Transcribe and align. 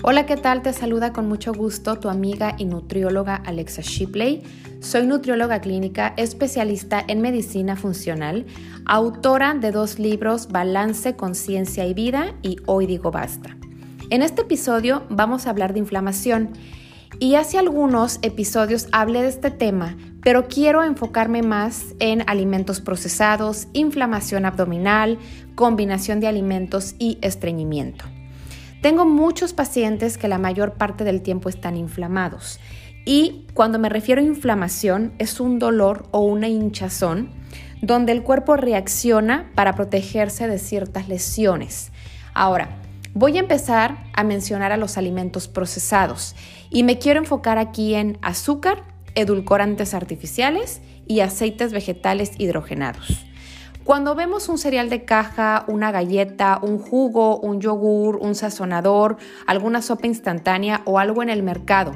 Hola, 0.00 0.26
¿qué 0.26 0.36
tal? 0.36 0.62
Te 0.62 0.72
saluda 0.72 1.12
con 1.12 1.26
mucho 1.26 1.52
gusto 1.52 1.98
tu 1.98 2.08
amiga 2.08 2.54
y 2.56 2.66
nutrióloga 2.66 3.34
Alexa 3.34 3.82
Shipley. 3.82 4.44
Soy 4.78 5.08
nutrióloga 5.08 5.60
clínica, 5.60 6.14
especialista 6.16 7.04
en 7.08 7.20
medicina 7.20 7.74
funcional, 7.74 8.46
autora 8.86 9.54
de 9.54 9.72
dos 9.72 9.98
libros 9.98 10.48
Balance, 10.52 11.16
Conciencia 11.16 11.84
y 11.84 11.94
Vida 11.94 12.32
y 12.42 12.58
Hoy 12.66 12.86
digo 12.86 13.10
basta. 13.10 13.56
En 14.10 14.22
este 14.22 14.42
episodio 14.42 15.02
vamos 15.10 15.46
a 15.46 15.50
hablar 15.50 15.72
de 15.72 15.80
inflamación 15.80 16.50
y 17.18 17.34
hace 17.34 17.58
algunos 17.58 18.20
episodios 18.22 18.86
hablé 18.92 19.22
de 19.22 19.28
este 19.28 19.50
tema, 19.50 19.96
pero 20.22 20.46
quiero 20.46 20.84
enfocarme 20.84 21.42
más 21.42 21.96
en 21.98 22.22
alimentos 22.30 22.80
procesados, 22.80 23.66
inflamación 23.72 24.46
abdominal, 24.46 25.18
combinación 25.56 26.20
de 26.20 26.28
alimentos 26.28 26.94
y 27.00 27.18
estreñimiento. 27.20 28.04
Tengo 28.80 29.04
muchos 29.04 29.52
pacientes 29.52 30.18
que 30.18 30.28
la 30.28 30.38
mayor 30.38 30.74
parte 30.74 31.02
del 31.02 31.20
tiempo 31.20 31.48
están 31.48 31.76
inflamados 31.76 32.60
y 33.04 33.46
cuando 33.54 33.80
me 33.80 33.88
refiero 33.88 34.20
a 34.20 34.24
inflamación 34.24 35.14
es 35.18 35.40
un 35.40 35.58
dolor 35.58 36.06
o 36.12 36.20
una 36.20 36.46
hinchazón 36.46 37.30
donde 37.82 38.12
el 38.12 38.22
cuerpo 38.22 38.56
reacciona 38.56 39.50
para 39.56 39.74
protegerse 39.74 40.46
de 40.46 40.58
ciertas 40.58 41.08
lesiones. 41.08 41.90
Ahora, 42.34 42.68
voy 43.14 43.36
a 43.36 43.40
empezar 43.40 43.98
a 44.12 44.22
mencionar 44.22 44.70
a 44.70 44.76
los 44.76 44.96
alimentos 44.96 45.48
procesados 45.48 46.36
y 46.70 46.84
me 46.84 46.98
quiero 46.98 47.18
enfocar 47.18 47.58
aquí 47.58 47.94
en 47.94 48.16
azúcar, 48.22 48.84
edulcorantes 49.16 49.92
artificiales 49.92 50.82
y 51.08 51.20
aceites 51.20 51.72
vegetales 51.72 52.32
hidrogenados. 52.38 53.27
Cuando 53.88 54.14
vemos 54.14 54.50
un 54.50 54.58
cereal 54.58 54.90
de 54.90 55.06
caja, 55.06 55.64
una 55.66 55.90
galleta, 55.90 56.60
un 56.60 56.78
jugo, 56.78 57.40
un 57.40 57.58
yogur, 57.58 58.16
un 58.16 58.34
sazonador, 58.34 59.16
alguna 59.46 59.80
sopa 59.80 60.06
instantánea 60.06 60.82
o 60.84 60.98
algo 60.98 61.22
en 61.22 61.30
el 61.30 61.42
mercado, 61.42 61.92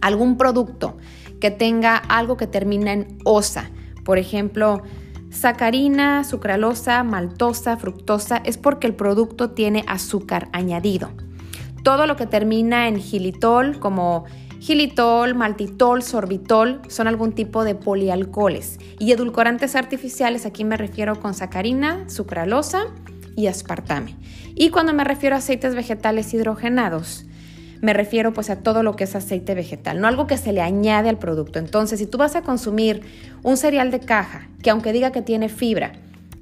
algún 0.00 0.36
producto 0.36 0.96
que 1.40 1.50
tenga 1.50 1.96
algo 1.96 2.36
que 2.36 2.46
termina 2.46 2.92
en 2.92 3.18
osa, 3.24 3.72
por 4.04 4.18
ejemplo, 4.18 4.84
sacarina, 5.30 6.22
sucralosa, 6.22 7.02
maltosa, 7.02 7.76
fructosa, 7.76 8.36
es 8.44 8.56
porque 8.56 8.86
el 8.86 8.94
producto 8.94 9.50
tiene 9.50 9.84
azúcar 9.88 10.48
añadido. 10.52 11.10
Todo 11.82 12.06
lo 12.06 12.14
que 12.14 12.26
termina 12.26 12.86
en 12.86 13.00
gilitol, 13.00 13.80
como 13.80 14.26
Gilitol, 14.66 15.36
maltitol, 15.36 16.02
sorbitol 16.02 16.80
son 16.88 17.06
algún 17.06 17.30
tipo 17.30 17.62
de 17.62 17.76
polialcoholes 17.76 18.80
y 18.98 19.12
edulcorantes 19.12 19.76
artificiales, 19.76 20.44
aquí 20.44 20.64
me 20.64 20.76
refiero 20.76 21.20
con 21.20 21.34
sacarina, 21.34 22.10
sucralosa 22.10 22.86
y 23.36 23.46
aspartame. 23.46 24.16
Y 24.56 24.70
cuando 24.70 24.92
me 24.92 25.04
refiero 25.04 25.36
a 25.36 25.38
aceites 25.38 25.76
vegetales 25.76 26.34
hidrogenados, 26.34 27.26
me 27.80 27.92
refiero 27.92 28.32
pues 28.32 28.50
a 28.50 28.56
todo 28.56 28.82
lo 28.82 28.96
que 28.96 29.04
es 29.04 29.14
aceite 29.14 29.54
vegetal, 29.54 30.00
no 30.00 30.08
algo 30.08 30.26
que 30.26 30.36
se 30.36 30.52
le 30.52 30.62
añade 30.62 31.10
al 31.10 31.18
producto. 31.20 31.60
Entonces, 31.60 32.00
si 32.00 32.06
tú 32.06 32.18
vas 32.18 32.34
a 32.34 32.42
consumir 32.42 33.02
un 33.44 33.56
cereal 33.56 33.92
de 33.92 34.00
caja 34.00 34.48
que 34.64 34.70
aunque 34.70 34.92
diga 34.92 35.12
que 35.12 35.22
tiene 35.22 35.48
fibra, 35.48 35.92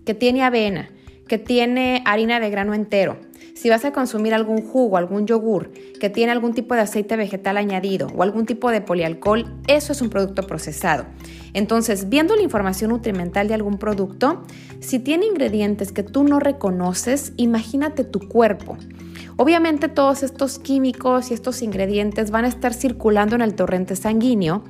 que 0.07 0.15
tiene 0.15 0.43
avena, 0.45 0.89
que 1.29 1.37
tiene 1.37 2.03
harina 2.07 2.41
de 2.41 2.49
grano 2.49 2.73
entero, 2.73 3.19
si 3.55 3.71
vas 3.71 3.85
a 3.85 3.93
consumir 3.93 4.35
algún 4.35 4.63
jugo, 4.63 4.97
algún 4.97 5.27
yogur 5.27 5.71
que 6.01 6.11
tiene 6.11 6.33
algún 6.33 6.55
tipo 6.55 6.75
de 6.75 6.81
aceite 6.81 7.17
vegetal 7.17 7.57
añadido 7.57 8.09
o 8.17 8.23
algún 8.23 8.47
tipo 8.47 8.71
de 8.71 8.81
polialcohol, 8.81 9.47
eso 9.69 9.93
es 9.93 10.03
un 10.03 10.11
producto 10.11 10.43
procesado. 10.47 11.07
Entonces, 11.55 12.09
viendo 12.09 12.35
la 12.35 12.43
información 12.43 12.91
nutrimental 12.91 13.47
de 13.47 13.55
algún 13.55 13.79
producto, 13.79 14.43
si 14.81 14.99
tiene 14.99 15.27
ingredientes 15.27 15.93
que 15.93 16.03
tú 16.03 16.25
no 16.25 16.41
reconoces, 16.41 17.33
imagínate 17.37 18.05
tu 18.05 18.29
cuerpo. 18.29 18.77
Obviamente 19.37 19.89
todos 19.89 20.23
estos 20.23 20.59
químicos 20.59 21.31
y 21.31 21.35
estos 21.35 21.63
ingredientes 21.63 22.31
van 22.31 22.45
a 22.45 22.49
estar 22.49 22.73
circulando 22.73 23.35
en 23.35 23.41
el 23.41 23.55
torrente 23.55 23.97
sanguíneo 23.97 24.63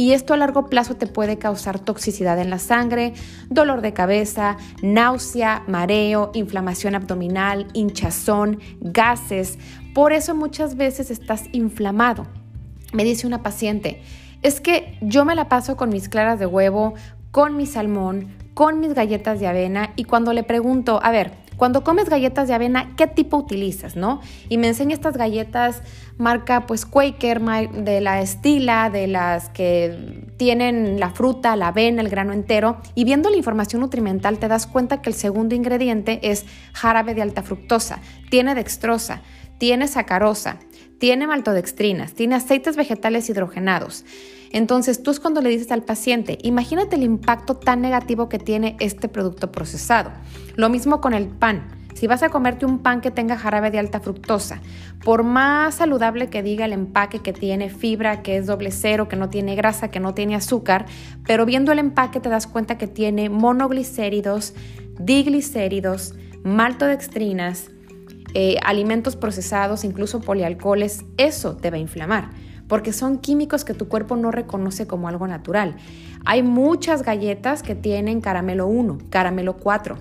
y 0.00 0.14
esto 0.14 0.32
a 0.32 0.38
largo 0.38 0.70
plazo 0.70 0.96
te 0.96 1.06
puede 1.06 1.36
causar 1.36 1.78
toxicidad 1.78 2.40
en 2.40 2.48
la 2.48 2.58
sangre, 2.58 3.12
dolor 3.50 3.82
de 3.82 3.92
cabeza, 3.92 4.56
náusea, 4.80 5.62
mareo, 5.66 6.30
inflamación 6.32 6.94
abdominal, 6.94 7.66
hinchazón, 7.74 8.60
gases. 8.80 9.58
Por 9.92 10.14
eso 10.14 10.34
muchas 10.34 10.76
veces 10.76 11.10
estás 11.10 11.50
inflamado. 11.52 12.26
Me 12.94 13.04
dice 13.04 13.26
una 13.26 13.42
paciente, 13.42 14.00
es 14.40 14.62
que 14.62 14.96
yo 15.02 15.26
me 15.26 15.34
la 15.34 15.50
paso 15.50 15.76
con 15.76 15.90
mis 15.90 16.08
claras 16.08 16.38
de 16.38 16.46
huevo, 16.46 16.94
con 17.30 17.58
mi 17.58 17.66
salmón, 17.66 18.28
con 18.54 18.80
mis 18.80 18.94
galletas 18.94 19.38
de 19.38 19.48
avena 19.48 19.92
y 19.96 20.04
cuando 20.04 20.32
le 20.32 20.44
pregunto, 20.44 20.98
a 21.02 21.10
ver, 21.10 21.32
cuando 21.60 21.84
comes 21.84 22.08
galletas 22.08 22.48
de 22.48 22.54
avena, 22.54 22.96
¿qué 22.96 23.06
tipo 23.06 23.36
utilizas, 23.36 23.94
no? 23.94 24.22
Y 24.48 24.56
me 24.56 24.68
enseña 24.68 24.94
estas 24.94 25.18
galletas 25.18 25.82
marca 26.16 26.64
pues 26.64 26.86
Quaker, 26.86 27.42
de 27.42 28.00
la 28.00 28.22
estila, 28.22 28.88
de 28.88 29.06
las 29.06 29.50
que 29.50 30.24
tienen 30.38 30.98
la 30.98 31.10
fruta, 31.10 31.56
la 31.56 31.68
avena, 31.68 32.00
el 32.00 32.08
grano 32.08 32.32
entero. 32.32 32.78
Y 32.94 33.04
viendo 33.04 33.28
la 33.28 33.36
información 33.36 33.82
nutrimental 33.82 34.38
te 34.38 34.48
das 34.48 34.66
cuenta 34.66 35.02
que 35.02 35.10
el 35.10 35.14
segundo 35.14 35.54
ingrediente 35.54 36.20
es 36.22 36.46
jarabe 36.72 37.14
de 37.14 37.20
alta 37.20 37.42
fructosa, 37.42 37.98
tiene 38.30 38.54
dextrosa, 38.54 39.20
tiene 39.58 39.86
sacarosa, 39.86 40.56
tiene 40.98 41.26
maltodextrinas, 41.26 42.14
tiene 42.14 42.36
aceites 42.36 42.78
vegetales 42.78 43.28
hidrogenados. 43.28 44.06
Entonces 44.50 45.02
tú 45.02 45.10
es 45.10 45.20
cuando 45.20 45.40
le 45.40 45.48
dices 45.48 45.70
al 45.70 45.84
paciente, 45.84 46.38
imagínate 46.42 46.96
el 46.96 47.04
impacto 47.04 47.54
tan 47.54 47.80
negativo 47.80 48.28
que 48.28 48.38
tiene 48.38 48.76
este 48.80 49.08
producto 49.08 49.52
procesado. 49.52 50.10
Lo 50.56 50.68
mismo 50.68 51.00
con 51.00 51.14
el 51.14 51.28
pan. 51.28 51.68
Si 51.94 52.06
vas 52.06 52.22
a 52.22 52.30
comerte 52.30 52.66
un 52.66 52.78
pan 52.78 53.00
que 53.00 53.10
tenga 53.10 53.36
jarabe 53.36 53.70
de 53.70 53.78
alta 53.78 54.00
fructosa, 54.00 54.60
por 55.04 55.22
más 55.22 55.74
saludable 55.74 56.28
que 56.28 56.42
diga 56.42 56.64
el 56.64 56.72
empaque 56.72 57.18
que 57.18 57.32
tiene 57.32 57.68
fibra, 57.68 58.22
que 58.22 58.36
es 58.36 58.46
doble 58.46 58.70
cero, 58.70 59.08
que 59.08 59.16
no 59.16 59.28
tiene 59.28 59.54
grasa, 59.54 59.88
que 59.88 60.00
no 60.00 60.14
tiene 60.14 60.34
azúcar, 60.34 60.86
pero 61.26 61.46
viendo 61.46 61.72
el 61.72 61.78
empaque 61.78 62.20
te 62.20 62.28
das 62.28 62.46
cuenta 62.46 62.78
que 62.78 62.86
tiene 62.86 63.28
monoglicéridos, 63.28 64.54
diglicéridos, 64.98 66.14
maltodextrinas, 66.42 67.70
eh, 68.34 68.56
alimentos 68.64 69.16
procesados, 69.16 69.84
incluso 69.84 70.20
polialcoholes, 70.20 71.04
eso 71.18 71.56
te 71.56 71.70
va 71.70 71.76
a 71.76 71.80
inflamar 71.80 72.30
porque 72.70 72.92
son 72.92 73.18
químicos 73.18 73.64
que 73.64 73.74
tu 73.74 73.88
cuerpo 73.88 74.14
no 74.14 74.30
reconoce 74.30 74.86
como 74.86 75.08
algo 75.08 75.26
natural. 75.26 75.74
Hay 76.24 76.44
muchas 76.44 77.02
galletas 77.02 77.64
que 77.64 77.74
tienen 77.74 78.20
caramelo 78.20 78.68
1, 78.68 78.98
caramelo 79.10 79.56
4 79.56 79.98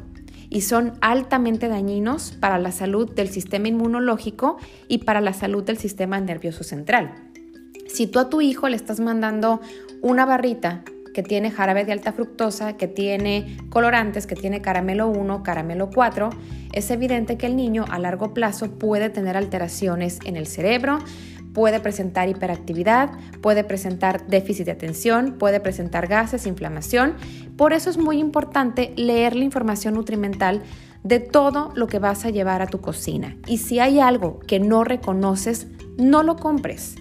y 0.51 0.61
son 0.61 0.93
altamente 1.01 1.67
dañinos 1.67 2.31
para 2.39 2.59
la 2.59 2.71
salud 2.71 3.11
del 3.11 3.29
sistema 3.29 3.67
inmunológico 3.69 4.57
y 4.87 4.99
para 4.99 5.19
la 5.19 5.33
salud 5.33 5.63
del 5.63 5.79
sistema 5.79 6.21
nervioso 6.21 6.63
central. 6.63 7.15
Si 7.87 8.05
tú 8.05 8.19
a 8.19 8.29
tu 8.29 8.39
hijo 8.39 8.69
le 8.69 8.75
estás 8.75 8.99
mandando 8.99 9.61
una 10.03 10.27
barrita 10.27 10.83
que 11.13 11.23
tiene 11.23 11.49
jarabe 11.49 11.85
de 11.85 11.91
alta 11.91 12.13
fructosa, 12.13 12.77
que 12.77 12.87
tiene 12.87 13.57
colorantes, 13.69 14.27
que 14.27 14.35
tiene 14.35 14.61
caramelo 14.61 15.07
1, 15.07 15.41
caramelo 15.41 15.89
4, 15.89 16.29
es 16.71 16.91
evidente 16.91 17.35
que 17.35 17.47
el 17.47 17.55
niño 17.55 17.85
a 17.89 17.97
largo 17.97 18.33
plazo 18.33 18.69
puede 18.77 19.09
tener 19.09 19.35
alteraciones 19.35 20.19
en 20.23 20.37
el 20.37 20.45
cerebro, 20.45 20.99
puede 21.53 21.79
presentar 21.79 22.29
hiperactividad, 22.29 23.11
puede 23.41 23.63
presentar 23.63 24.27
déficit 24.27 24.65
de 24.65 24.71
atención, 24.71 25.35
puede 25.39 25.59
presentar 25.59 26.07
gases, 26.07 26.45
inflamación. 26.45 27.15
Por 27.57 27.73
eso 27.73 27.89
es 27.89 27.97
muy 27.97 28.17
importante 28.19 28.93
leer 28.95 29.35
la 29.35 29.43
información 29.43 29.95
nutrimental 29.95 30.63
de 31.03 31.19
todo 31.19 31.71
lo 31.75 31.87
que 31.87 31.99
vas 31.99 32.25
a 32.25 32.29
llevar 32.29 32.61
a 32.61 32.67
tu 32.67 32.81
cocina. 32.81 33.35
Y 33.47 33.57
si 33.57 33.79
hay 33.79 33.99
algo 33.99 34.39
que 34.39 34.59
no 34.59 34.83
reconoces, 34.83 35.67
no 35.97 36.23
lo 36.23 36.35
compres. 36.35 36.95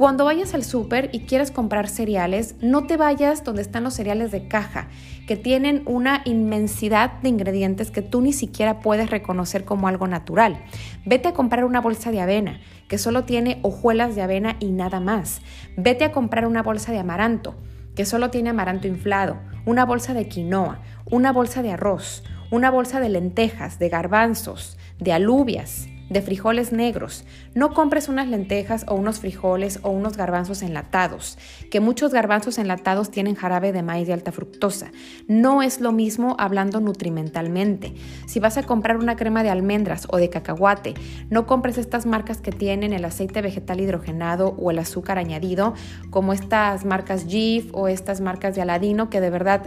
Cuando 0.00 0.24
vayas 0.24 0.54
al 0.54 0.64
súper 0.64 1.10
y 1.12 1.26
quieres 1.26 1.50
comprar 1.50 1.86
cereales, 1.86 2.54
no 2.62 2.86
te 2.86 2.96
vayas 2.96 3.44
donde 3.44 3.60
están 3.60 3.84
los 3.84 3.92
cereales 3.92 4.30
de 4.30 4.48
caja, 4.48 4.88
que 5.26 5.36
tienen 5.36 5.82
una 5.84 6.22
inmensidad 6.24 7.20
de 7.20 7.28
ingredientes 7.28 7.90
que 7.90 8.00
tú 8.00 8.22
ni 8.22 8.32
siquiera 8.32 8.80
puedes 8.80 9.10
reconocer 9.10 9.66
como 9.66 9.88
algo 9.88 10.08
natural. 10.08 10.64
Vete 11.04 11.28
a 11.28 11.34
comprar 11.34 11.66
una 11.66 11.82
bolsa 11.82 12.12
de 12.12 12.22
avena, 12.22 12.62
que 12.88 12.96
solo 12.96 13.24
tiene 13.24 13.58
hojuelas 13.60 14.14
de 14.14 14.22
avena 14.22 14.56
y 14.58 14.70
nada 14.70 15.00
más. 15.00 15.42
Vete 15.76 16.06
a 16.06 16.12
comprar 16.12 16.46
una 16.46 16.62
bolsa 16.62 16.92
de 16.92 16.98
amaranto, 16.98 17.56
que 17.94 18.06
solo 18.06 18.30
tiene 18.30 18.48
amaranto 18.48 18.88
inflado, 18.88 19.36
una 19.66 19.84
bolsa 19.84 20.14
de 20.14 20.28
quinoa, 20.28 20.80
una 21.10 21.30
bolsa 21.30 21.60
de 21.60 21.72
arroz, 21.72 22.24
una 22.50 22.70
bolsa 22.70 23.00
de 23.00 23.10
lentejas, 23.10 23.78
de 23.78 23.90
garbanzos, 23.90 24.78
de 24.98 25.12
alubias, 25.12 25.89
de 26.10 26.20
frijoles 26.20 26.72
negros. 26.72 27.24
No 27.54 27.72
compres 27.72 28.08
unas 28.08 28.28
lentejas 28.28 28.84
o 28.88 28.94
unos 28.94 29.20
frijoles 29.20 29.78
o 29.82 29.90
unos 29.90 30.16
garbanzos 30.16 30.62
enlatados, 30.62 31.38
que 31.70 31.80
muchos 31.80 32.12
garbanzos 32.12 32.58
enlatados 32.58 33.10
tienen 33.10 33.36
jarabe 33.36 33.72
de 33.72 33.82
maíz 33.82 34.06
de 34.06 34.12
alta 34.12 34.32
fructosa. 34.32 34.90
No 35.28 35.62
es 35.62 35.80
lo 35.80 35.92
mismo 35.92 36.36
hablando 36.38 36.80
nutrimentalmente. 36.80 37.94
Si 38.26 38.40
vas 38.40 38.58
a 38.58 38.64
comprar 38.64 38.96
una 38.98 39.16
crema 39.16 39.42
de 39.42 39.50
almendras 39.50 40.06
o 40.10 40.16
de 40.18 40.28
cacahuate, 40.28 40.94
no 41.30 41.46
compres 41.46 41.78
estas 41.78 42.06
marcas 42.06 42.40
que 42.40 42.52
tienen 42.52 42.92
el 42.92 43.04
aceite 43.04 43.40
vegetal 43.40 43.80
hidrogenado 43.80 44.56
o 44.58 44.70
el 44.70 44.80
azúcar 44.80 45.18
añadido, 45.18 45.74
como 46.10 46.32
estas 46.32 46.84
marcas 46.84 47.26
Jif 47.26 47.70
o 47.72 47.86
estas 47.86 48.20
marcas 48.20 48.56
de 48.56 48.62
Aladino, 48.62 49.10
que 49.10 49.20
de 49.20 49.30
verdad 49.30 49.62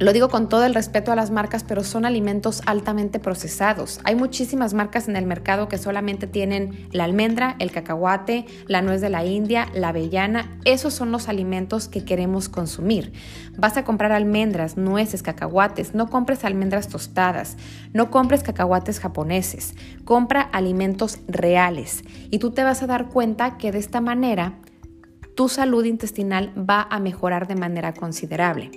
Lo 0.00 0.14
digo 0.14 0.30
con 0.30 0.48
todo 0.48 0.64
el 0.64 0.72
respeto 0.72 1.12
a 1.12 1.14
las 1.14 1.30
marcas, 1.30 1.62
pero 1.62 1.84
son 1.84 2.06
alimentos 2.06 2.62
altamente 2.64 3.18
procesados. 3.18 4.00
Hay 4.04 4.14
muchísimas 4.14 4.72
marcas 4.72 5.08
en 5.08 5.16
el 5.16 5.26
mercado 5.26 5.68
que 5.68 5.76
solamente 5.76 6.26
tienen 6.26 6.88
la 6.90 7.04
almendra, 7.04 7.54
el 7.58 7.70
cacahuate, 7.70 8.46
la 8.66 8.80
nuez 8.80 9.02
de 9.02 9.10
la 9.10 9.26
India, 9.26 9.68
la 9.74 9.88
avellana. 9.88 10.58
Esos 10.64 10.94
son 10.94 11.12
los 11.12 11.28
alimentos 11.28 11.86
que 11.86 12.02
queremos 12.02 12.48
consumir. 12.48 13.12
Vas 13.58 13.76
a 13.76 13.84
comprar 13.84 14.10
almendras, 14.12 14.78
nueces, 14.78 15.22
cacahuates. 15.22 15.94
No 15.94 16.08
compres 16.08 16.46
almendras 16.46 16.88
tostadas. 16.88 17.58
No 17.92 18.10
compres 18.10 18.42
cacahuates 18.42 19.00
japoneses. 19.00 19.74
Compra 20.06 20.40
alimentos 20.40 21.18
reales. 21.28 22.04
Y 22.30 22.38
tú 22.38 22.52
te 22.52 22.64
vas 22.64 22.82
a 22.82 22.86
dar 22.86 23.10
cuenta 23.10 23.58
que 23.58 23.70
de 23.70 23.80
esta 23.80 24.00
manera 24.00 24.60
tu 25.36 25.50
salud 25.50 25.84
intestinal 25.84 26.54
va 26.56 26.88
a 26.90 27.00
mejorar 27.00 27.46
de 27.46 27.56
manera 27.56 27.92
considerable. 27.92 28.70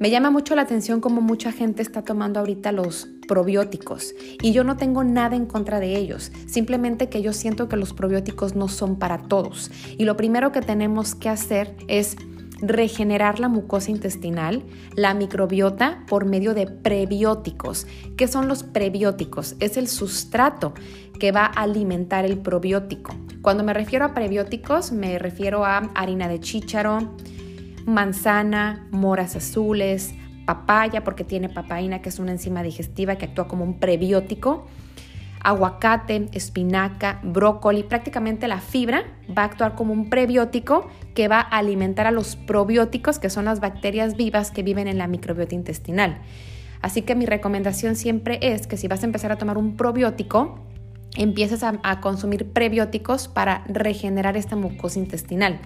Me 0.00 0.08
llama 0.08 0.30
mucho 0.30 0.54
la 0.54 0.62
atención 0.62 1.02
cómo 1.02 1.20
mucha 1.20 1.52
gente 1.52 1.82
está 1.82 2.00
tomando 2.00 2.40
ahorita 2.40 2.72
los 2.72 3.06
probióticos 3.28 4.14
y 4.40 4.52
yo 4.52 4.64
no 4.64 4.78
tengo 4.78 5.04
nada 5.04 5.36
en 5.36 5.44
contra 5.44 5.78
de 5.78 5.94
ellos, 5.94 6.32
simplemente 6.46 7.10
que 7.10 7.20
yo 7.20 7.34
siento 7.34 7.68
que 7.68 7.76
los 7.76 7.92
probióticos 7.92 8.54
no 8.54 8.68
son 8.68 8.98
para 8.98 9.18
todos 9.18 9.70
y 9.98 10.06
lo 10.06 10.16
primero 10.16 10.52
que 10.52 10.62
tenemos 10.62 11.14
que 11.14 11.28
hacer 11.28 11.76
es 11.86 12.16
regenerar 12.62 13.40
la 13.40 13.48
mucosa 13.48 13.90
intestinal, 13.90 14.64
la 14.94 15.12
microbiota 15.12 16.02
por 16.08 16.24
medio 16.24 16.54
de 16.54 16.66
prebióticos. 16.66 17.86
¿Qué 18.16 18.26
son 18.26 18.48
los 18.48 18.62
prebióticos? 18.62 19.54
Es 19.60 19.76
el 19.76 19.86
sustrato 19.86 20.72
que 21.18 21.30
va 21.30 21.44
a 21.44 21.62
alimentar 21.62 22.24
el 22.24 22.38
probiótico. 22.38 23.14
Cuando 23.42 23.64
me 23.64 23.74
refiero 23.74 24.06
a 24.06 24.14
prebióticos, 24.14 24.92
me 24.92 25.18
refiero 25.18 25.66
a 25.66 25.90
harina 25.94 26.26
de 26.26 26.40
chícharo, 26.40 27.16
manzana, 27.86 28.86
moras 28.90 29.36
azules, 29.36 30.14
papaya 30.50 31.04
porque 31.04 31.24
tiene 31.24 31.48
papaína 31.48 32.02
que 32.02 32.08
es 32.08 32.18
una 32.18 32.32
enzima 32.32 32.62
digestiva 32.62 33.16
que 33.16 33.26
actúa 33.26 33.46
como 33.46 33.64
un 33.64 33.78
prebiótico, 33.78 34.66
aguacate, 35.42 36.28
espinaca, 36.32 37.20
brócoli, 37.22 37.82
prácticamente 37.84 38.48
la 38.48 38.60
fibra 38.60 39.04
va 39.36 39.42
a 39.42 39.46
actuar 39.46 39.74
como 39.74 39.92
un 39.92 40.10
prebiótico 40.10 40.88
que 41.14 41.28
va 41.28 41.40
a 41.40 41.58
alimentar 41.58 42.06
a 42.06 42.10
los 42.10 42.36
probióticos 42.36 43.18
que 43.18 43.30
son 43.30 43.44
las 43.44 43.60
bacterias 43.60 44.16
vivas 44.16 44.50
que 44.50 44.62
viven 44.62 44.88
en 44.88 44.98
la 44.98 45.06
microbiota 45.06 45.54
intestinal. 45.54 46.18
Así 46.82 47.02
que 47.02 47.14
mi 47.14 47.26
recomendación 47.26 47.94
siempre 47.94 48.38
es 48.42 48.66
que 48.66 48.76
si 48.76 48.88
vas 48.88 49.02
a 49.02 49.06
empezar 49.06 49.32
a 49.32 49.38
tomar 49.38 49.56
un 49.58 49.76
probiótico, 49.76 50.66
empieces 51.16 51.62
a, 51.62 51.78
a 51.82 52.00
consumir 52.00 52.52
prebióticos 52.52 53.28
para 53.28 53.64
regenerar 53.68 54.36
esta 54.36 54.56
mucosa 54.56 54.98
intestinal 54.98 55.60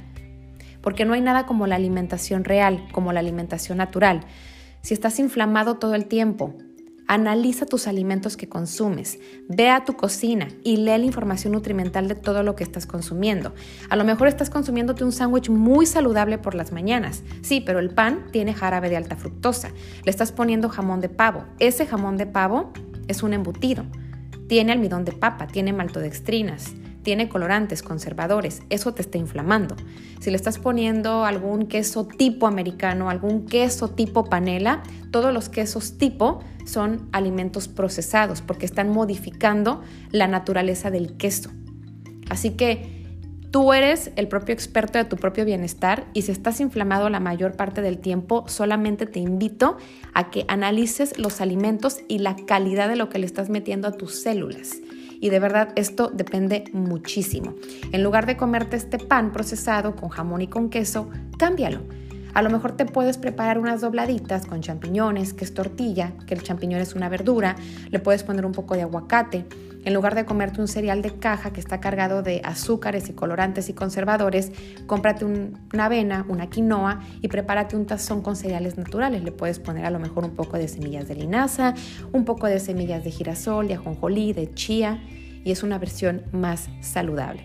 porque 0.85 1.07
no 1.07 1.15
hay 1.15 1.23
nada 1.23 1.47
como 1.47 1.67
la 1.67 1.77
alimentación 1.77 2.45
real, 2.45 2.87
como 2.93 3.15
la 3.15 3.21
alimentación 3.21 3.79
natural. 3.79 4.21
Si 4.83 4.93
estás 4.93 5.19
inflamado 5.19 5.79
todo 5.79 5.95
el 5.95 6.05
tiempo, 6.05 6.55
analiza 7.07 7.65
tus 7.65 7.87
alimentos 7.87 8.37
que 8.37 8.51
consumes, 8.51 9.19
ve 9.49 9.71
a 9.71 9.87
tu 9.87 9.95
cocina 9.97 10.49
y 10.63 10.77
lee 10.77 10.99
la 10.99 11.07
información 11.07 11.55
nutrimental 11.55 12.07
de 12.07 12.15
todo 12.15 12.43
lo 12.43 12.55
que 12.55 12.65
estás 12.65 12.85
consumiendo. 12.85 13.55
A 13.89 13.97
lo 13.97 14.05
mejor 14.05 14.29
estás 14.29 14.51
consumiéndote 14.51 15.05
un 15.05 15.13
sándwich 15.13 15.49
muy 15.49 15.87
saludable 15.87 16.37
por 16.37 16.55
las 16.55 16.71
mañanas, 16.71 17.23
sí, 17.41 17.63
pero 17.65 17.79
el 17.79 17.89
pan 17.89 18.27
tiene 18.31 18.53
jarabe 18.53 18.91
de 18.91 18.99
alta 18.99 19.17
fructosa. 19.17 19.71
Le 20.05 20.11
estás 20.11 20.33
poniendo 20.33 20.69
jamón 20.69 21.01
de 21.01 21.09
pavo. 21.09 21.47
Ese 21.61 21.87
jamón 21.87 22.19
de 22.19 22.27
pavo 22.27 22.75
es 23.09 23.23
un 23.23 23.33
embutido. 23.33 23.87
Tiene 24.49 24.73
almidón 24.73 25.07
de 25.07 25.13
papa, 25.13 25.47
tiene 25.47 25.73
maltodextrinas, 25.73 26.75
tiene 27.05 27.29
colorantes, 27.29 27.83
conservadores, 27.83 28.62
eso 28.71 28.93
te 28.95 29.03
está 29.03 29.19
inflamando. 29.19 29.77
Si 30.19 30.31
le 30.31 30.37
estás 30.37 30.59
poniendo 30.59 31.25
algún 31.25 31.67
queso 31.67 32.06
tipo 32.06 32.49
americano, 32.49 33.11
algún 33.11 33.47
queso 33.47 33.91
tipo 33.91 34.25
panela, 34.25 34.83
todos 35.12 35.33
los 35.33 35.49
quesos 35.49 35.99
tipo 35.99 36.41
son 36.65 37.09
alimentos 37.12 37.69
procesados 37.69 38.41
porque 38.41 38.67
están 38.67 38.89
modificando 38.91 39.83
la 40.11 40.27
naturaleza 40.27 40.91
del 40.91 41.17
queso. 41.17 41.51
Así 42.31 42.51
que 42.53 43.05
tú 43.50 43.73
eres 43.73 44.11
el 44.17 44.27
propio 44.27 44.55
experto 44.55 44.99
de 44.99 45.05
tu 45.05 45.17
propio 45.17 45.45
bienestar 45.45 46.07
y 46.15 46.23
si 46.23 46.33
estás 46.33 46.59
inflamado 46.61 47.11
la 47.11 47.21
mayor 47.21 47.55
parte 47.55 47.83
del 47.83 47.99
tiempo, 47.99 48.45
solamente 48.49 49.07
te 49.07 49.21
invito 49.21 49.77
a 50.15 50.31
que 50.31 50.45
analices 50.49 51.19
los 51.19 51.41
alimentos 51.41 51.99
y 52.09 52.19
la 52.19 52.35
calidad 52.35 52.89
de 52.89 52.97
lo 52.97 53.11
que 53.11 53.19
le 53.19 53.27
estás 53.27 53.50
metiendo 53.50 53.87
a 53.87 53.93
tus 53.93 54.23
células. 54.23 54.79
Y 55.25 55.31
de 55.31 55.41
verdad 55.41 55.71
esto 55.75 56.11
depende 56.12 56.65
muchísimo. 56.75 57.55
En 57.93 58.03
lugar 58.03 58.26
de 58.26 58.37
comerte 58.37 58.76
este 58.76 58.99
pan 58.99 59.32
procesado 59.32 59.97
con 59.97 60.11
jamón 60.11 60.43
y 60.43 60.49
con 60.49 60.69
queso, 60.69 61.09
cámbialo. 61.38 61.81
A 62.35 62.43
lo 62.43 62.51
mejor 62.51 62.73
te 62.73 62.85
puedes 62.85 63.17
preparar 63.17 63.61
unas 63.61 63.81
dobladitas 63.81 64.45
con 64.47 64.61
champiñones, 64.61 65.33
que 65.33 65.45
es 65.45 65.55
tortilla, 65.55 66.15
que 66.27 66.35
el 66.35 66.43
champiñón 66.43 66.81
es 66.81 66.97
una 66.97 67.09
verdura, 67.09 67.55
le 67.91 68.01
puedes 68.01 68.25
poner 68.25 68.45
un 68.45 68.51
poco 68.51 68.75
de 68.75 68.83
aguacate. 68.83 69.47
En 69.85 69.95
lugar 69.95 70.17
de 70.17 70.25
comerte 70.25 70.61
un 70.61 70.67
cereal 70.67 71.01
de 71.01 71.13
caja 71.13 71.53
que 71.53 71.61
está 71.61 71.79
cargado 71.79 72.23
de 72.23 72.41
azúcares 72.43 73.09
y 73.09 73.13
colorantes 73.13 73.69
y 73.69 73.73
conservadores, 73.73 74.51
cómprate 74.87 75.25
una 75.25 75.85
avena, 75.85 76.27
una 76.29 76.51
quinoa 76.51 77.01
y 77.21 77.29
prepárate 77.29 77.77
un 77.77 77.87
tazón 77.87 78.21
con 78.21 78.35
cereales 78.35 78.77
naturales. 78.77 79.23
Le 79.23 79.31
puedes 79.31 79.61
poner 79.61 79.85
a 79.85 79.91
lo 79.91 80.01
mejor 80.01 80.25
un 80.25 80.35
poco 80.35 80.59
de 80.59 80.67
semillas 80.67 81.07
de 81.07 81.15
linaza, 81.15 81.75
un 82.13 82.25
poco 82.25 82.49
de 82.49 82.59
semillas 82.59 83.05
de 83.05 83.13
girasol, 83.13 83.69
de 83.69 83.75
ajonjolí, 83.75 84.33
de 84.33 84.53
chía 84.55 85.01
y 85.45 85.53
es 85.53 85.63
una 85.63 85.79
versión 85.79 86.23
más 86.33 86.69
saludable. 86.81 87.45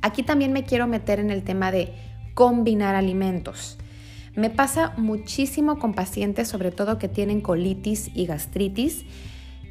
Aquí 0.00 0.24
también 0.24 0.52
me 0.52 0.64
quiero 0.64 0.88
meter 0.88 1.20
en 1.20 1.30
el 1.30 1.44
tema 1.44 1.70
de 1.70 1.94
combinar 2.34 2.96
alimentos. 2.96 3.78
Me 4.34 4.48
pasa 4.48 4.94
muchísimo 4.96 5.78
con 5.78 5.92
pacientes, 5.92 6.48
sobre 6.48 6.70
todo 6.70 6.98
que 6.98 7.08
tienen 7.08 7.42
colitis 7.42 8.10
y 8.14 8.24
gastritis, 8.24 9.04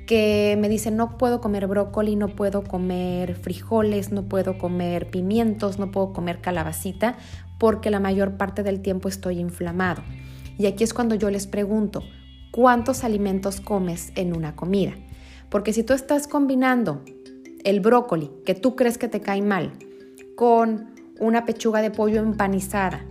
que 0.05 0.55
me 0.59 0.69
dicen 0.69 0.95
no 0.95 1.17
puedo 1.17 1.41
comer 1.41 1.65
brócoli, 1.65 2.15
no 2.15 2.35
puedo 2.35 2.63
comer 2.63 3.33
frijoles, 3.33 4.11
no 4.11 4.23
puedo 4.23 4.59
comer 4.59 5.09
pimientos, 5.09 5.79
no 5.79 5.89
puedo 5.89 6.13
comer 6.13 6.41
calabacita, 6.41 7.17
porque 7.57 7.89
la 7.89 7.99
mayor 7.99 8.37
parte 8.37 8.61
del 8.61 8.81
tiempo 8.81 9.07
estoy 9.07 9.39
inflamado. 9.39 10.03
Y 10.59 10.67
aquí 10.67 10.83
es 10.83 10.93
cuando 10.93 11.15
yo 11.15 11.31
les 11.31 11.47
pregunto, 11.47 12.03
¿cuántos 12.51 13.03
alimentos 13.03 13.61
comes 13.61 14.11
en 14.15 14.35
una 14.35 14.55
comida? 14.55 14.93
Porque 15.49 15.73
si 15.73 15.81
tú 15.81 15.93
estás 15.93 16.27
combinando 16.27 17.03
el 17.63 17.79
brócoli, 17.79 18.29
que 18.45 18.53
tú 18.53 18.75
crees 18.75 18.99
que 18.99 19.07
te 19.07 19.21
cae 19.21 19.41
mal, 19.41 19.71
con 20.35 20.91
una 21.19 21.45
pechuga 21.45 21.81
de 21.81 21.89
pollo 21.89 22.19
empanizada 22.19 23.05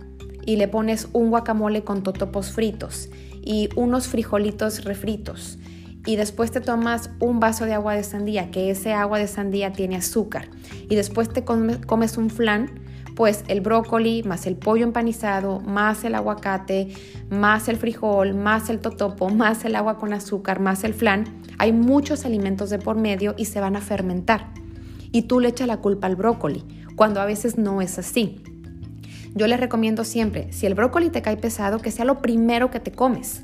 y 0.45 0.55
le 0.55 0.67
pones 0.67 1.07
un 1.13 1.29
guacamole 1.29 1.83
con 1.83 2.03
totopos 2.03 2.51
fritos 2.51 3.09
y 3.43 3.69
unos 3.75 4.07
frijolitos 4.07 4.83
refritos 4.83 5.57
y 6.05 6.15
después 6.15 6.51
te 6.51 6.61
tomas 6.61 7.11
un 7.19 7.39
vaso 7.39 7.65
de 7.65 7.73
agua 7.73 7.93
de 7.93 8.03
sandía, 8.03 8.49
que 8.49 8.71
ese 8.71 8.93
agua 8.93 9.19
de 9.19 9.27
sandía 9.27 9.71
tiene 9.71 9.95
azúcar 9.95 10.49
y 10.89 10.95
después 10.95 11.29
te 11.29 11.43
comes 11.43 12.17
un 12.17 12.29
flan, 12.29 12.71
pues 13.15 13.43
el 13.47 13.61
brócoli 13.61 14.23
más 14.23 14.47
el 14.47 14.55
pollo 14.55 14.83
empanizado, 14.83 15.59
más 15.59 16.03
el 16.03 16.15
aguacate, 16.15 16.93
más 17.29 17.67
el 17.67 17.77
frijol, 17.77 18.33
más 18.33 18.69
el 18.69 18.79
totopo, 18.79 19.29
más 19.29 19.63
el 19.65 19.75
agua 19.75 19.97
con 19.97 20.13
azúcar, 20.13 20.59
más 20.59 20.83
el 20.83 20.93
flan, 20.93 21.25
hay 21.57 21.71
muchos 21.71 22.25
alimentos 22.25 22.69
de 22.69 22.79
por 22.79 22.97
medio 22.97 23.35
y 23.37 23.45
se 23.45 23.59
van 23.59 23.75
a 23.75 23.81
fermentar. 23.81 24.53
Y 25.11 25.23
tú 25.23 25.39
le 25.39 25.49
echas 25.49 25.67
la 25.67 25.77
culpa 25.77 26.07
al 26.07 26.15
brócoli, 26.15 26.63
cuando 26.95 27.21
a 27.21 27.25
veces 27.25 27.57
no 27.57 27.81
es 27.81 27.99
así. 27.99 28.41
Yo 29.33 29.47
les 29.47 29.59
recomiendo 29.59 30.03
siempre, 30.03 30.51
si 30.51 30.65
el 30.65 30.75
brócoli 30.75 31.09
te 31.09 31.21
cae 31.21 31.37
pesado, 31.37 31.79
que 31.79 31.91
sea 31.91 32.05
lo 32.05 32.21
primero 32.21 32.69
que 32.69 32.79
te 32.79 32.91
comes. 32.91 33.43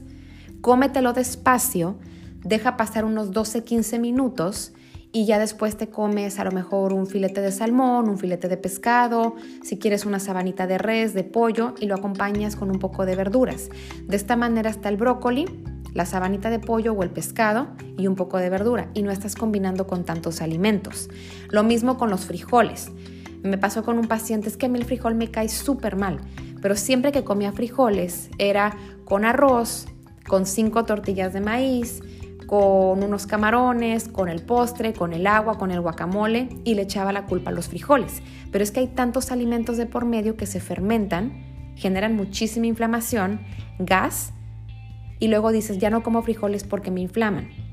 Cómetelo 0.62 1.13
despacio, 1.13 1.98
deja 2.44 2.77
pasar 2.77 3.06
unos 3.06 3.32
12-15 3.32 4.00
minutos 4.00 4.74
y 5.12 5.25
ya 5.25 5.39
después 5.39 5.77
te 5.77 5.88
comes 5.88 6.39
a 6.39 6.44
lo 6.44 6.51
mejor 6.51 6.94
un 6.94 7.08
filete 7.08 7.41
de 7.41 7.51
salmón, 7.51 8.10
un 8.10 8.17
filete 8.17 8.48
de 8.50 8.58
pescado, 8.58 9.36
si 9.63 9.77
quieres 9.77 10.06
una 10.06 10.20
sabanita 10.20 10.67
de 10.67 10.77
res, 10.77 11.13
de 11.13 11.24
pollo 11.24 11.74
y 11.79 11.86
lo 11.86 11.96
acompañas 11.96 12.56
con 12.56 12.70
un 12.70 12.79
poco 12.79 13.06
de 13.06 13.15
verduras. 13.15 13.70
De 14.03 14.15
esta 14.17 14.36
manera 14.36 14.70
está 14.70 14.89
el 14.89 14.98
brócoli 14.98 15.46
la 15.98 16.06
sabanita 16.06 16.51
de 16.51 16.60
pollo 16.60 16.94
o 16.94 17.01
el 17.01 17.10
pescado 17.10 17.70
y 17.98 18.06
un 18.06 18.15
poco 18.15 18.38
de 18.38 18.51
verdura 18.51 18.91
y 18.94 19.01
no 19.01 19.10
estás 19.10 19.36
combinando 19.36 19.88
con 19.88 20.03
tantos 20.03 20.41
alimentos. 20.41 21.10
Lo 21.50 21.63
mismo 21.63 21.98
con 21.98 22.12
los 22.12 22.25
frijoles. 22.25 22.91
Me 23.47 23.57
pasó 23.57 23.83
con 23.83 23.97
un 23.97 24.07
paciente, 24.07 24.49
es 24.49 24.57
que 24.57 24.65
a 24.65 24.69
mí 24.69 24.77
el 24.77 24.85
frijol 24.85 25.15
me 25.15 25.31
cae 25.31 25.47
súper 25.47 25.95
mal, 25.95 26.19
pero 26.61 26.75
siempre 26.75 27.13
que 27.13 27.23
comía 27.23 27.53
frijoles 27.53 28.29
era 28.37 28.75
con 29.05 29.23
arroz, 29.23 29.87
con 30.27 30.45
cinco 30.45 30.83
tortillas 30.83 31.31
de 31.31 31.39
maíz, 31.39 32.01
con 32.45 33.03
unos 33.03 33.25
camarones, 33.25 34.09
con 34.09 34.27
el 34.27 34.41
postre, 34.41 34.93
con 34.93 35.13
el 35.13 35.27
agua, 35.27 35.57
con 35.57 35.71
el 35.71 35.79
guacamole 35.79 36.49
y 36.65 36.75
le 36.75 36.81
echaba 36.81 37.13
la 37.13 37.25
culpa 37.25 37.51
a 37.51 37.53
los 37.53 37.69
frijoles. 37.69 38.21
Pero 38.51 38.63
es 38.63 38.71
que 38.71 38.81
hay 38.81 38.87
tantos 38.87 39.31
alimentos 39.31 39.77
de 39.77 39.85
por 39.85 40.05
medio 40.05 40.35
que 40.35 40.45
se 40.45 40.59
fermentan, 40.59 41.73
generan 41.75 42.15
muchísima 42.15 42.67
inflamación, 42.67 43.41
gas 43.79 44.33
y 45.19 45.29
luego 45.29 45.51
dices, 45.51 45.77
ya 45.77 45.89
no 45.89 46.03
como 46.03 46.21
frijoles 46.21 46.63
porque 46.63 46.91
me 46.91 47.01
inflaman. 47.01 47.66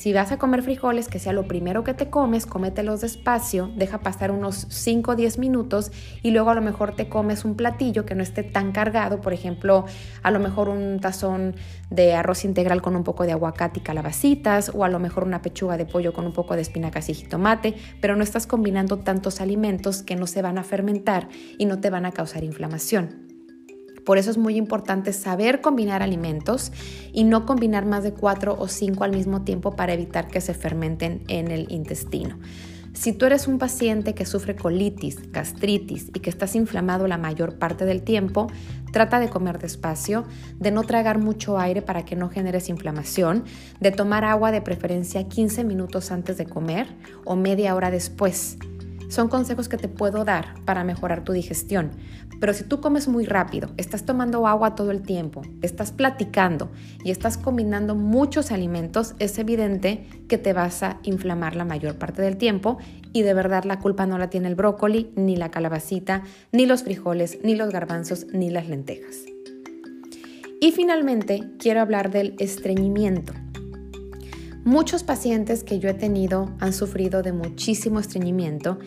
Si 0.00 0.14
vas 0.14 0.32
a 0.32 0.38
comer 0.38 0.62
frijoles, 0.62 1.08
que 1.08 1.18
sea 1.18 1.34
lo 1.34 1.46
primero 1.46 1.84
que 1.84 1.92
te 1.92 2.08
comes, 2.08 2.46
cómetelos 2.46 3.02
despacio, 3.02 3.70
deja 3.76 3.98
pasar 3.98 4.30
unos 4.30 4.66
5 4.70 5.10
o 5.10 5.14
10 5.14 5.36
minutos 5.36 5.92
y 6.22 6.30
luego 6.30 6.48
a 6.48 6.54
lo 6.54 6.62
mejor 6.62 6.96
te 6.96 7.10
comes 7.10 7.44
un 7.44 7.54
platillo 7.54 8.06
que 8.06 8.14
no 8.14 8.22
esté 8.22 8.42
tan 8.42 8.72
cargado, 8.72 9.20
por 9.20 9.34
ejemplo, 9.34 9.84
a 10.22 10.30
lo 10.30 10.40
mejor 10.40 10.70
un 10.70 11.00
tazón 11.00 11.54
de 11.90 12.14
arroz 12.14 12.46
integral 12.46 12.80
con 12.80 12.96
un 12.96 13.04
poco 13.04 13.24
de 13.24 13.32
aguacate 13.32 13.80
y 13.80 13.82
calabacitas 13.82 14.72
o 14.74 14.84
a 14.84 14.88
lo 14.88 15.00
mejor 15.00 15.24
una 15.24 15.42
pechuga 15.42 15.76
de 15.76 15.84
pollo 15.84 16.14
con 16.14 16.24
un 16.24 16.32
poco 16.32 16.56
de 16.56 16.62
espinacas 16.62 17.10
y 17.10 17.12
jitomate, 17.12 17.74
pero 18.00 18.16
no 18.16 18.22
estás 18.22 18.46
combinando 18.46 19.00
tantos 19.00 19.42
alimentos 19.42 20.02
que 20.02 20.16
no 20.16 20.26
se 20.26 20.40
van 20.40 20.56
a 20.56 20.64
fermentar 20.64 21.28
y 21.58 21.66
no 21.66 21.78
te 21.78 21.90
van 21.90 22.06
a 22.06 22.12
causar 22.12 22.42
inflamación. 22.42 23.29
Por 24.04 24.18
eso 24.18 24.30
es 24.30 24.38
muy 24.38 24.56
importante 24.56 25.12
saber 25.12 25.60
combinar 25.60 26.02
alimentos 26.02 26.72
y 27.12 27.24
no 27.24 27.46
combinar 27.46 27.86
más 27.86 28.02
de 28.02 28.12
cuatro 28.12 28.56
o 28.58 28.68
cinco 28.68 29.04
al 29.04 29.12
mismo 29.12 29.42
tiempo 29.42 29.76
para 29.76 29.92
evitar 29.92 30.28
que 30.28 30.40
se 30.40 30.54
fermenten 30.54 31.22
en 31.28 31.50
el 31.50 31.70
intestino. 31.70 32.38
Si 32.92 33.12
tú 33.12 33.26
eres 33.26 33.46
un 33.46 33.58
paciente 33.58 34.14
que 34.14 34.26
sufre 34.26 34.56
colitis, 34.56 35.30
gastritis 35.30 36.08
y 36.12 36.20
que 36.20 36.28
estás 36.28 36.56
inflamado 36.56 37.06
la 37.06 37.18
mayor 37.18 37.56
parte 37.56 37.84
del 37.84 38.02
tiempo, 38.02 38.48
trata 38.92 39.20
de 39.20 39.28
comer 39.28 39.58
despacio, 39.58 40.24
de 40.58 40.72
no 40.72 40.82
tragar 40.82 41.18
mucho 41.18 41.58
aire 41.58 41.82
para 41.82 42.04
que 42.04 42.16
no 42.16 42.28
generes 42.28 42.68
inflamación, 42.68 43.44
de 43.80 43.92
tomar 43.92 44.24
agua 44.24 44.50
de 44.50 44.60
preferencia 44.60 45.28
15 45.28 45.62
minutos 45.64 46.10
antes 46.10 46.36
de 46.36 46.46
comer 46.46 46.88
o 47.24 47.36
media 47.36 47.74
hora 47.76 47.92
después. 47.92 48.58
Son 49.10 49.28
consejos 49.28 49.68
que 49.68 49.76
te 49.76 49.88
puedo 49.88 50.24
dar 50.24 50.54
para 50.64 50.84
mejorar 50.84 51.24
tu 51.24 51.32
digestión. 51.32 51.90
Pero 52.40 52.54
si 52.54 52.62
tú 52.64 52.80
comes 52.80 53.08
muy 53.08 53.26
rápido, 53.26 53.70
estás 53.76 54.06
tomando 54.06 54.46
agua 54.46 54.76
todo 54.76 54.92
el 54.92 55.02
tiempo, 55.02 55.42
estás 55.62 55.90
platicando 55.90 56.70
y 57.04 57.10
estás 57.10 57.36
combinando 57.36 57.96
muchos 57.96 58.52
alimentos, 58.52 59.14
es 59.18 59.36
evidente 59.38 60.06
que 60.28 60.38
te 60.38 60.52
vas 60.52 60.84
a 60.84 61.00
inflamar 61.02 61.56
la 61.56 61.64
mayor 61.64 61.98
parte 61.98 62.22
del 62.22 62.36
tiempo 62.36 62.78
y 63.12 63.22
de 63.22 63.34
verdad 63.34 63.64
la 63.64 63.80
culpa 63.80 64.06
no 64.06 64.16
la 64.16 64.30
tiene 64.30 64.46
el 64.46 64.54
brócoli, 64.54 65.10
ni 65.16 65.36
la 65.36 65.50
calabacita, 65.50 66.22
ni 66.52 66.64
los 66.64 66.84
frijoles, 66.84 67.40
ni 67.42 67.56
los 67.56 67.70
garbanzos, 67.70 68.26
ni 68.32 68.48
las 68.48 68.68
lentejas. 68.68 69.16
Y 70.60 70.70
finalmente 70.70 71.50
quiero 71.58 71.80
hablar 71.80 72.10
del 72.10 72.36
estreñimiento. 72.38 73.32
Muchos 74.64 75.04
pacientes 75.04 75.64
que 75.64 75.78
yo 75.78 75.88
he 75.88 75.94
tenido 75.94 76.50
han 76.60 76.74
sufrido 76.74 77.22
de 77.22 77.32
muchísimo 77.32 77.98
estreñimiento 77.98 78.78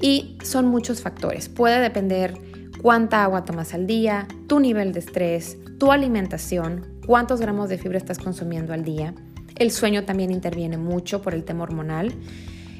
y 0.00 0.36
son 0.42 0.66
muchos 0.66 1.00
factores. 1.00 1.48
Puede 1.48 1.80
depender 1.80 2.34
cuánta 2.82 3.22
agua 3.22 3.44
tomas 3.44 3.72
al 3.72 3.86
día, 3.86 4.26
tu 4.48 4.58
nivel 4.58 4.92
de 4.92 4.98
estrés, 4.98 5.58
tu 5.78 5.92
alimentación, 5.92 6.98
cuántos 7.06 7.40
gramos 7.40 7.68
de 7.68 7.78
fibra 7.78 7.98
estás 7.98 8.18
consumiendo 8.18 8.72
al 8.72 8.82
día. 8.82 9.14
El 9.54 9.70
sueño 9.70 10.04
también 10.04 10.32
interviene 10.32 10.76
mucho 10.76 11.22
por 11.22 11.34
el 11.34 11.44
tema 11.44 11.62
hormonal. 11.62 12.12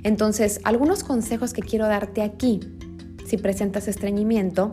Entonces, 0.03 0.61
algunos 0.65 1.05
consejos 1.05 1.53
que 1.53 1.63
quiero 1.63 1.87
darte 1.87 2.23
aquí 2.23 2.59
si 3.25 3.37
presentas 3.37 3.87
estreñimiento. 3.87 4.73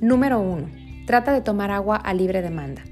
Número 0.00 0.40
uno, 0.40 0.68
trata 1.06 1.32
de 1.32 1.40
tomar 1.40 1.72
agua 1.72 1.96
a 1.96 2.14
libre 2.14 2.42
demanda. 2.42 2.84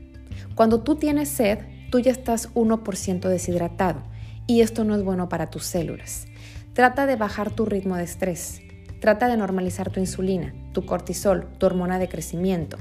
Cuando 0.57 0.83
tú 0.83 0.97
tienes 0.97 1.29
sed, 1.29 1.59
tú 1.91 1.99
ya 1.99 2.13
estás 2.13 2.53
1% 2.55 3.29
deshidratado 3.29 4.03
y 4.47 4.63
esto 4.63 4.85
no 4.85 4.95
es 4.95 5.03
bueno 5.03 5.29
para 5.29 5.51
tus 5.51 5.65
células. 5.65 6.27
Trata 6.73 7.07
de 7.07 7.17
bajar 7.17 7.51
tu 7.51 7.67
ritmo 7.67 7.97
de 7.97 8.05
estrés. 8.05 8.63
Trata 9.01 9.29
de 9.29 9.37
normalizar 9.37 9.91
tu 9.91 10.01
insulina, 10.01 10.55
tu 10.73 10.87
cortisol, 10.87 11.49
tu 11.59 11.67
hormona 11.67 11.99
de 11.99 12.09
crecimiento. 12.09 12.77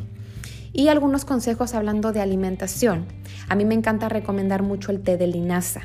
Y 0.73 0.87
algunos 0.87 1.25
consejos 1.25 1.73
hablando 1.73 2.11
de 2.11 2.21
alimentación. 2.21 3.05
A 3.47 3.55
mí 3.55 3.65
me 3.65 3.73
encanta 3.73 4.09
recomendar 4.09 4.61
mucho 4.61 4.91
el 4.91 5.01
té 5.01 5.17
de 5.17 5.27
linaza. 5.27 5.81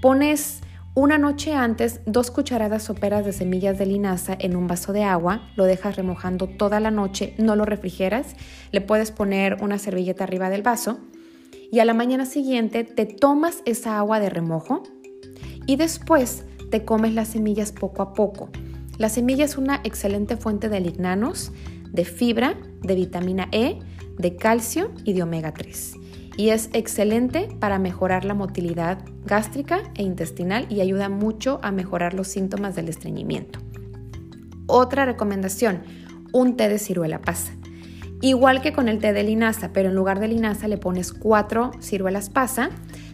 Pones 0.00 0.60
una 0.94 1.18
noche 1.18 1.54
antes 1.54 2.00
dos 2.06 2.30
cucharadas 2.30 2.82
soperas 2.82 3.24
de 3.24 3.32
semillas 3.32 3.78
de 3.78 3.86
linaza 3.86 4.36
en 4.38 4.56
un 4.56 4.66
vaso 4.66 4.92
de 4.92 5.04
agua, 5.04 5.50
lo 5.56 5.64
dejas 5.64 5.96
remojando 5.96 6.46
toda 6.46 6.80
la 6.80 6.90
noche, 6.90 7.34
no 7.38 7.56
lo 7.56 7.64
refrigeras, 7.64 8.36
le 8.72 8.82
puedes 8.82 9.10
poner 9.10 9.56
una 9.62 9.78
servilleta 9.78 10.24
arriba 10.24 10.50
del 10.50 10.62
vaso 10.62 11.00
y 11.72 11.80
a 11.80 11.86
la 11.86 11.94
mañana 11.94 12.26
siguiente 12.26 12.84
te 12.84 13.06
tomas 13.06 13.62
esa 13.64 13.96
agua 13.96 14.20
de 14.20 14.28
remojo 14.28 14.82
y 15.66 15.76
después 15.76 16.44
te 16.70 16.84
comes 16.84 17.14
las 17.14 17.28
semillas 17.28 17.72
poco 17.72 18.02
a 18.02 18.12
poco. 18.12 18.50
La 18.98 19.08
semilla 19.08 19.46
es 19.46 19.56
una 19.56 19.80
excelente 19.82 20.36
fuente 20.36 20.68
de 20.68 20.80
lignanos, 20.80 21.50
de 21.90 22.04
fibra, 22.04 22.58
de 22.82 22.94
vitamina 22.94 23.48
E, 23.52 23.78
de 24.18 24.36
calcio 24.36 24.92
y 25.04 25.14
de 25.14 25.22
omega 25.22 25.54
3. 25.54 25.94
Y 26.36 26.50
es 26.50 26.68
excelente 26.74 27.48
para 27.58 27.78
mejorar 27.78 28.26
la 28.26 28.34
motilidad 28.34 29.02
gástrica 29.24 29.82
e 29.94 30.02
intestinal 30.02 30.66
y 30.68 30.82
ayuda 30.82 31.08
mucho 31.08 31.58
a 31.62 31.72
mejorar 31.72 32.12
los 32.12 32.28
síntomas 32.28 32.76
del 32.76 32.90
estreñimiento. 32.90 33.60
Otra 34.66 35.06
recomendación, 35.06 35.82
un 36.34 36.56
té 36.56 36.68
de 36.68 36.78
ciruela 36.78 37.22
pasa. 37.22 37.54
Igual 38.24 38.62
que 38.62 38.72
con 38.72 38.88
el 38.88 39.00
té 39.00 39.12
de 39.12 39.24
linaza, 39.24 39.72
pero 39.72 39.88
en 39.88 39.96
lugar 39.96 40.20
de 40.20 40.28
linaza 40.28 40.68
le 40.68 40.78
pones 40.78 41.12
cuatro 41.12 41.72
ciruelas 41.80 42.30
pasa, 42.30 42.70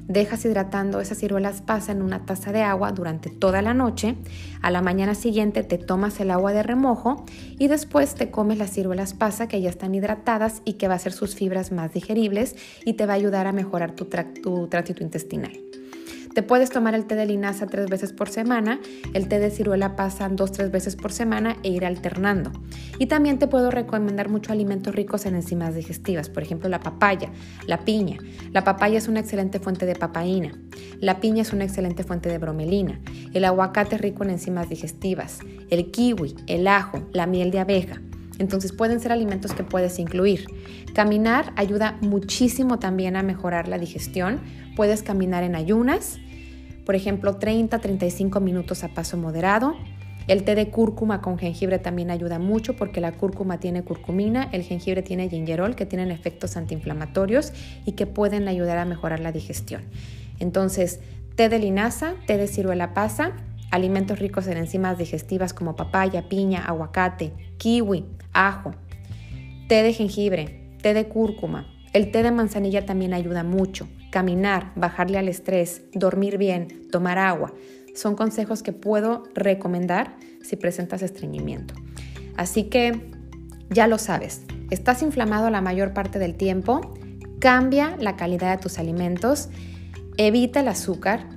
dejas 0.07 0.45
hidratando 0.45 1.01
esas 1.01 1.17
ciruelas 1.17 1.63
pasa 1.63 1.93
en 1.93 2.03
una 2.03 2.27
taza 2.27 2.53
de 2.53 2.61
agua 2.61 2.93
durante 2.93 3.31
toda 3.31 3.63
la 3.63 3.73
noche, 3.73 4.17
a 4.61 4.71
la 4.71 4.83
mañana 4.83 5.15
siguiente 5.15 5.63
te 5.63 5.79
tomas 5.79 6.21
el 6.21 6.31
agua 6.31 6.53
de 6.53 6.63
remojo 6.63 7.25
y 7.59 7.69
después 7.69 8.17
te 8.17 8.31
comes 8.31 8.59
las 8.59 8.71
ciruelas 8.71 9.15
pasa 9.15 9.49
que 9.49 9.63
ya 9.63 9.71
están 9.71 9.95
hidratadas 9.95 10.61
y 10.67 10.75
que 10.75 10.89
va 10.89 10.93
a 10.93 10.97
hacer 10.97 11.15
sus 11.15 11.35
fibras 11.35 11.73
más 11.73 11.95
digeribles 11.95 12.55
y 12.85 12.93
te 12.93 13.07
va 13.07 13.15
a 13.15 13.17
ayudar 13.17 13.47
a 13.47 13.53
mejorar 13.53 13.93
tu, 13.93 14.05
tu 14.43 14.69
tránsito 14.69 15.03
intestinal. 15.03 15.68
Te 16.39 16.45
puedes 16.45 16.71
tomar 16.71 16.95
el 16.95 17.05
té 17.05 17.17
de 17.17 17.27
linaza 17.27 17.67
tres 17.67 17.91
veces 17.91 18.13
por 18.13 18.29
semana, 18.29 18.79
el 19.13 19.27
té 19.27 19.41
de 19.41 19.51
ciruela 19.51 19.97
pasa 19.97 20.29
dos, 20.29 20.53
tres 20.53 20.71
veces 20.71 20.95
por 20.95 21.11
semana 21.11 21.57
e 21.65 21.71
ir 21.71 21.85
alternando. 21.85 22.53
Y 23.01 23.07
también 23.07 23.41
te 23.41 23.49
puedo 23.49 23.73
recomendar 23.73 24.29
muchos 24.29 24.53
alimentos 24.53 24.95
ricos 24.95 25.27
en 25.27 25.35
enzimas 25.35 25.75
digestivas, 25.75 26.31
por 26.31 26.45
ejemplo 26.45 26.69
la 26.69 26.79
papaya, 26.79 27.33
la 27.67 27.79
piña. 27.79 28.19
La 28.53 28.63
papaya 28.63 28.99
es 28.99 29.09
una 29.09 29.19
excelente 29.19 29.59
fuente 29.59 29.85
de 29.85 29.97
papaína. 29.97 30.53
La 31.01 31.19
piña 31.19 31.43
es 31.43 31.53
una 31.53 31.65
excelente 31.65 32.05
fuente 32.05 32.29
de 32.29 32.39
bromelina. 32.39 33.01
El 33.35 33.45
aguacate 33.45 33.97
es 33.97 34.01
rico 34.01 34.23
en 34.23 34.31
enzimas 34.31 34.69
digestivas. 34.69 35.41
El 35.71 35.91
kiwi, 35.91 36.37
el 36.47 36.69
ajo, 36.69 37.03
la 37.13 37.27
miel 37.27 37.51
de 37.51 37.59
abeja. 37.59 38.01
Entonces 38.39 38.71
pueden 38.71 39.01
ser 39.01 39.11
alimentos 39.11 39.55
que 39.55 39.65
puedes 39.65 39.99
incluir. 39.99 40.47
Caminar 40.95 41.53
ayuda 41.57 41.99
muchísimo 42.01 42.79
también 42.79 43.17
a 43.17 43.25
mejorar 43.25 43.67
la 43.67 43.79
digestión. 43.79 44.41
Puedes 44.77 45.03
caminar 45.03 45.43
en 45.43 45.57
ayunas, 45.57 46.21
por 46.89 46.95
ejemplo, 46.95 47.39
30-35 47.39 48.41
minutos 48.41 48.83
a 48.83 48.89
paso 48.89 49.19
moderado. 49.19 49.77
El 50.27 50.43
té 50.43 50.55
de 50.55 50.71
cúrcuma 50.71 51.21
con 51.21 51.37
jengibre 51.37 51.79
también 51.79 52.11
ayuda 52.11 52.39
mucho 52.39 52.77
porque 52.77 53.03
la 53.03 53.13
cúrcuma 53.13 53.61
tiene 53.61 53.85
curcumina, 53.85 54.49
el 54.53 54.63
jengibre 54.63 55.03
tiene 55.03 55.29
gingerol 55.29 55.77
que 55.77 55.85
tienen 55.85 56.11
efectos 56.11 56.57
antiinflamatorios 56.57 57.53
y 57.85 57.93
que 57.93 58.07
pueden 58.07 58.49
ayudar 58.49 58.79
a 58.79 58.87
mejorar 58.87 59.21
la 59.21 59.33
digestión. 59.33 59.83
Entonces, 60.39 61.01
té 61.35 61.51
de 61.51 61.59
linaza, 61.59 62.15
té 62.27 62.39
de 62.39 62.47
ciruela 62.47 62.95
pasa, 62.95 63.33
alimentos 63.71 64.19
ricos 64.19 64.47
en 64.47 64.57
enzimas 64.57 64.97
digestivas 64.97 65.53
como 65.53 65.77
papaya, 65.77 66.27
piña, 66.31 66.65
aguacate, 66.65 67.35
kiwi, 67.59 68.07
ajo, 68.33 68.71
té 69.69 69.83
de 69.83 69.93
jengibre, 69.93 70.71
té 70.81 70.95
de 70.95 71.07
cúrcuma. 71.07 71.67
El 71.99 72.13
té 72.13 72.23
de 72.23 72.31
manzanilla 72.31 72.87
también 72.87 73.13
ayuda 73.13 73.43
mucho 73.43 73.89
caminar, 74.13 74.71
bajarle 74.77 75.19
al 75.19 75.27
estrés, 75.27 75.83
dormir 75.93 76.39
bien, 76.39 76.89
tomar 76.93 77.19
agua. 77.19 77.53
Son 77.93 78.15
consejos 78.15 78.63
que 78.63 78.73
puedo 78.73 79.25
recomendar 79.35 80.15
si 80.41 80.55
presentas 80.55 81.03
estreñimiento. 81.03 81.75
Así 82.37 82.71
que 82.71 83.11
ya 83.71 83.89
lo 83.89 83.99
sabes, 83.99 84.43
estás 84.71 85.03
inflamado 85.03 85.51
la 85.51 85.61
mayor 85.61 85.93
parte 85.93 86.21
del 86.21 86.37
tiempo, 86.37 86.95
cambia 87.41 87.97
la 87.99 88.15
calidad 88.15 88.57
de 88.57 88.63
tus 88.63 88.79
alimentos, 88.79 89.49
evita 90.19 90.61
el 90.61 90.69
azúcar, 90.69 91.29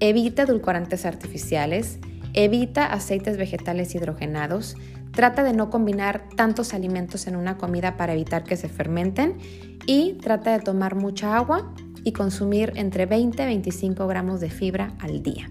evita 0.00 0.44
edulcorantes 0.44 1.04
artificiales, 1.04 1.98
evita 2.32 2.86
aceites 2.86 3.36
vegetales 3.36 3.94
hidrogenados, 3.94 4.78
trata 5.12 5.42
de 5.42 5.52
no 5.52 5.68
combinar 5.68 6.28
tantos 6.36 6.72
alimentos 6.72 7.26
en 7.26 7.36
una 7.36 7.58
comida 7.58 7.98
para 7.98 8.14
evitar 8.14 8.44
que 8.44 8.56
se 8.56 8.70
fermenten 8.70 9.75
y 9.86 10.14
trata 10.14 10.52
de 10.52 10.64
tomar 10.64 10.94
mucha 10.94 11.36
agua 11.36 11.72
y 12.04 12.12
consumir 12.12 12.72
entre 12.76 13.06
20 13.06 13.42
y 13.42 13.46
25 13.46 14.06
gramos 14.06 14.40
de 14.40 14.50
fibra 14.50 14.94
al 15.00 15.22
día. 15.22 15.50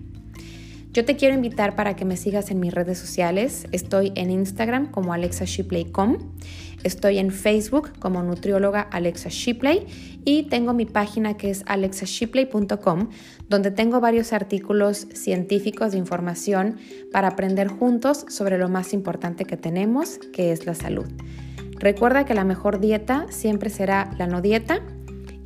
Yo 0.96 1.04
te 1.04 1.18
quiero 1.18 1.36
invitar 1.36 1.76
para 1.76 1.98
que 1.98 2.06
me 2.06 2.16
sigas 2.16 2.52
en 2.52 2.62
mis 2.62 2.74
redes 2.74 2.98
sociales. 2.98 3.68
Estoy 3.74 4.14
en 4.16 4.32
Instagram 4.32 4.92
como 4.92 5.12
alexashipley.com. 5.12 6.18
Estoy 6.86 7.18
en 7.18 7.32
Facebook 7.32 8.00
como 8.00 8.24
nutrióloga 8.24 8.80
Alexa 8.80 9.28
Shipley 9.30 9.88
y 10.24 10.44
tengo 10.44 10.74
mi 10.74 10.86
página 10.86 11.36
que 11.36 11.50
es 11.50 11.64
alexashipley.com 11.66 13.10
donde 13.50 13.72
tengo 13.72 14.00
varios 14.00 14.32
artículos 14.32 15.08
científicos 15.14 15.92
de 15.92 15.98
información 15.98 16.78
para 17.12 17.28
aprender 17.28 17.68
juntos 17.68 18.24
sobre 18.30 18.58
lo 18.58 18.70
más 18.70 18.94
importante 18.94 19.44
que 19.44 19.58
tenemos, 19.58 20.18
que 20.32 20.54
es 20.54 20.66
la 20.66 20.76
salud. 20.76 21.08
Recuerda 21.78 22.26
que 22.26 22.34
la 22.34 22.44
mejor 22.44 22.80
dieta 22.80 23.26
siempre 23.30 23.70
será 23.70 24.12
la 24.18 24.28
no 24.28 24.42
dieta 24.42 24.82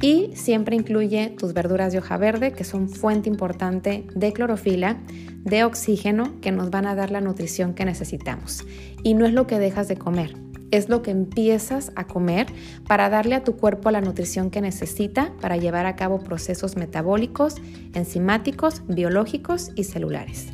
y 0.01 0.31
siempre 0.36 0.75
incluye 0.75 1.36
tus 1.38 1.53
verduras 1.53 1.91
de 1.91 2.00
hoja 2.00 2.17
verde, 2.17 2.53
que 2.53 2.63
son 2.63 2.89
fuente 2.89 3.29
importante 3.29 4.05
de 4.15 4.31
clorofila, 4.31 4.98
de 5.43 5.63
oxígeno, 5.63 6.39
que 6.41 6.51
nos 6.51 6.69
van 6.69 6.86
a 6.86 6.95
dar 6.95 7.12
la 7.12 7.21
nutrición 7.21 7.74
que 7.74 7.86
necesitamos. 7.86 8.65
Y 9.03 9.13
no 9.13 9.25
es 9.25 9.33
lo 9.33 9.48
que 9.48 9.59
dejas 9.59 9.88
de 9.88 9.98
comer, 9.98 10.36
es 10.71 10.88
lo 10.88 11.01
que 11.01 11.12
empiezas 11.12 11.91
a 11.95 12.05
comer 12.07 12.48
para 12.88 13.09
darle 13.09 13.36
a 13.36 13.43
tu 13.43 13.57
cuerpo 13.57 13.91
la 13.91 14.01
nutrición 14.01 14.51
que 14.51 14.62
necesita 14.62 15.33
para 15.41 15.57
llevar 15.57 15.86
a 15.86 15.95
cabo 15.95 16.19
procesos 16.19 16.77
metabólicos, 16.77 17.55
enzimáticos, 17.93 18.83
biológicos 18.88 19.71
y 19.75 19.83
celulares. 19.83 20.48